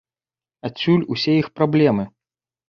Адсюль 0.69 1.03
усе 1.17 1.35
іх 1.43 1.47
праблемы. 1.59 2.09